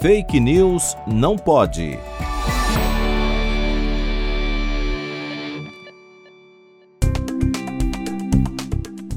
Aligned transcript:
Fake 0.00 0.40
News 0.40 0.96
não 1.06 1.36
pode. 1.36 1.98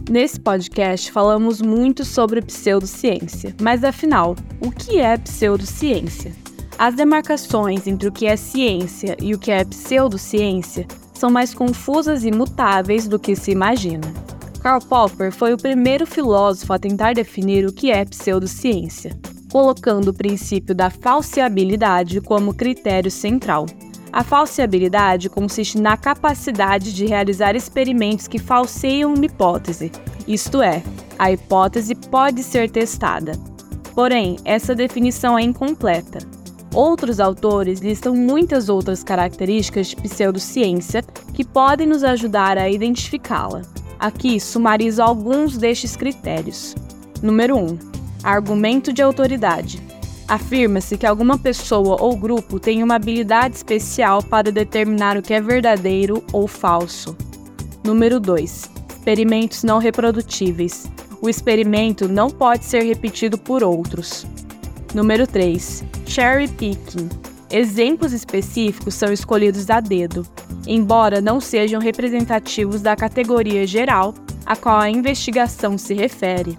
Nesse 0.09 0.37
podcast 0.41 1.09
falamos 1.09 1.61
muito 1.61 2.03
sobre 2.03 2.41
pseudociência, 2.41 3.55
mas 3.61 3.85
afinal, 3.85 4.35
o 4.59 4.73
que 4.73 4.99
é 4.99 5.17
pseudociência? 5.17 6.33
As 6.77 6.95
demarcações 6.95 7.87
entre 7.87 8.09
o 8.09 8.11
que 8.11 8.25
é 8.25 8.35
ciência 8.35 9.15
e 9.21 9.33
o 9.33 9.39
que 9.39 9.51
é 9.51 9.63
pseudociência 9.63 10.85
são 11.13 11.29
mais 11.29 11.53
confusas 11.53 12.25
e 12.25 12.31
mutáveis 12.31 13.07
do 13.07 13.17
que 13.17 13.37
se 13.37 13.51
imagina. 13.51 14.13
Karl 14.61 14.81
Popper 14.81 15.31
foi 15.31 15.53
o 15.53 15.57
primeiro 15.57 16.05
filósofo 16.05 16.73
a 16.73 16.79
tentar 16.79 17.13
definir 17.13 17.65
o 17.65 17.71
que 17.71 17.89
é 17.89 18.03
pseudociência, 18.03 19.17
colocando 19.53 20.07
o 20.07 20.13
princípio 20.15 20.73
da 20.73 20.89
falseabilidade 20.89 22.19
como 22.19 22.55
critério 22.55 23.11
central. 23.11 23.67
A 24.11 24.23
falseabilidade 24.23 25.29
consiste 25.29 25.79
na 25.79 25.95
capacidade 25.95 26.91
de 26.91 27.05
realizar 27.05 27.55
experimentos 27.55 28.27
que 28.27 28.39
falseiam 28.39 29.13
uma 29.13 29.25
hipótese, 29.25 29.91
isto 30.27 30.59
é, 30.59 30.81
a 31.19 31.31
hipótese 31.31 31.93
pode 31.93 32.41
ser 32.41 32.67
testada. 32.67 33.33
Porém, 33.93 34.37
essa 34.43 34.73
definição 34.73 35.37
é 35.37 35.43
incompleta. 35.43 36.17
Outros 36.73 37.19
autores 37.19 37.79
listam 37.79 38.15
muitas 38.15 38.69
outras 38.69 39.03
características 39.03 39.85
de 39.85 39.97
pseudociência 39.97 41.03
que 41.31 41.45
podem 41.45 41.85
nos 41.85 42.03
ajudar 42.03 42.57
a 42.57 42.71
identificá-la. 42.71 43.61
Aqui 43.99 44.39
sumarizo 44.39 45.03
alguns 45.03 45.59
destes 45.59 45.95
critérios. 45.95 46.73
Número 47.21 47.55
1. 47.55 48.02
Argumento 48.23 48.93
de 48.93 49.01
autoridade. 49.01 49.81
Afirma-se 50.29 50.97
que 50.97 51.05
alguma 51.05 51.37
pessoa 51.37 52.01
ou 52.01 52.15
grupo 52.15 52.57
tem 52.57 52.81
uma 52.81 52.95
habilidade 52.95 53.57
especial 53.57 54.23
para 54.23 54.49
determinar 54.49 55.17
o 55.17 55.21
que 55.21 55.33
é 55.33 55.41
verdadeiro 55.41 56.23
ou 56.31 56.47
falso. 56.47 57.17
Número 57.83 58.21
2. 58.21 58.71
Experimentos 58.89 59.63
não 59.63 59.77
reprodutíveis. 59.77 60.89
O 61.21 61.27
experimento 61.27 62.07
não 62.07 62.29
pode 62.29 62.63
ser 62.63 62.83
repetido 62.83 63.37
por 63.37 63.61
outros. 63.61 64.25
Número 64.93 65.27
3. 65.27 65.83
Cherry 66.05 66.47
picking. 66.47 67.09
Exemplos 67.51 68.13
específicos 68.13 68.93
são 68.93 69.11
escolhidos 69.11 69.69
a 69.69 69.81
dedo, 69.81 70.25
embora 70.65 71.19
não 71.19 71.41
sejam 71.41 71.81
representativos 71.81 72.81
da 72.81 72.95
categoria 72.95 73.67
geral 73.67 74.13
a 74.45 74.55
qual 74.55 74.79
a 74.79 74.89
investigação 74.89 75.77
se 75.77 75.93
refere. 75.93 76.57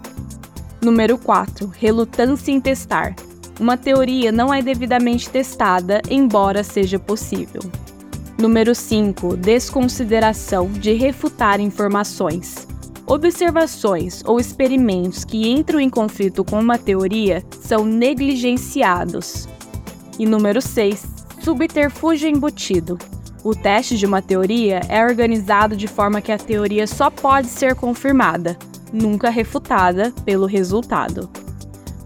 Número 0.84 1.16
4. 1.16 1.72
Relutância 1.78 2.52
em 2.52 2.60
testar. 2.60 3.16
Uma 3.58 3.74
teoria 3.74 4.30
não 4.30 4.52
é 4.52 4.60
devidamente 4.60 5.30
testada, 5.30 6.02
embora 6.10 6.62
seja 6.62 6.98
possível. 6.98 7.62
Número 8.36 8.74
5. 8.74 9.34
Desconsideração 9.34 10.70
de 10.70 10.92
refutar 10.92 11.58
informações. 11.58 12.68
Observações 13.06 14.22
ou 14.26 14.38
experimentos 14.38 15.24
que 15.24 15.48
entram 15.48 15.80
em 15.80 15.88
conflito 15.88 16.44
com 16.44 16.60
uma 16.60 16.76
teoria 16.76 17.42
são 17.62 17.86
negligenciados. 17.86 19.48
E 20.18 20.26
número 20.26 20.60
6. 20.60 21.02
Subterfúgio 21.40 22.28
embutido. 22.28 22.98
O 23.42 23.54
teste 23.54 23.96
de 23.96 24.04
uma 24.04 24.20
teoria 24.20 24.82
é 24.90 25.02
organizado 25.02 25.78
de 25.78 25.88
forma 25.88 26.20
que 26.20 26.30
a 26.30 26.36
teoria 26.36 26.86
só 26.86 27.08
pode 27.08 27.48
ser 27.48 27.74
confirmada, 27.74 28.58
nunca 28.94 29.28
refutada, 29.28 30.12
pelo 30.24 30.46
resultado. 30.46 31.28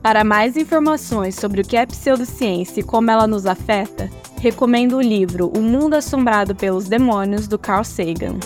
Para 0.02 0.24
mais 0.24 0.56
informações 0.56 1.34
sobre 1.34 1.60
o 1.60 1.64
que 1.64 1.76
é 1.76 1.84
pseudociência 1.84 2.80
e 2.80 2.84
como 2.84 3.10
ela 3.10 3.26
nos 3.26 3.46
afeta, 3.46 4.08
recomendo 4.40 4.96
o 4.96 5.02
livro 5.02 5.52
O 5.54 5.60
Mundo 5.60 5.94
Assombrado 5.94 6.54
pelos 6.54 6.88
Demônios, 6.88 7.46
do 7.46 7.58
Carl 7.58 7.84
Sagan. 7.84 8.38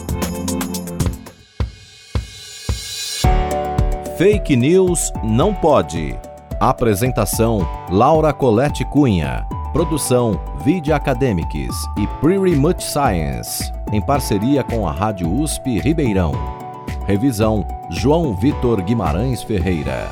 Fake 4.18 4.56
News 4.56 5.12
não 5.22 5.54
pode. 5.54 6.18
Apresentação: 6.60 7.66
Laura 7.90 8.32
Colette 8.32 8.84
Cunha. 8.84 9.46
Produção: 9.72 10.40
Vide 10.64 10.92
Academics 10.92 11.74
e 11.98 12.06
Pretty 12.20 12.56
Much 12.56 12.82
Science, 12.82 13.72
em 13.92 14.00
parceria 14.00 14.62
com 14.62 14.86
a 14.86 14.92
Rádio 14.92 15.32
USP 15.32 15.78
Ribeirão. 15.80 16.61
Revisão: 17.06 17.66
João 17.90 18.34
Vitor 18.34 18.82
Guimarães 18.82 19.42
Ferreira. 19.42 20.08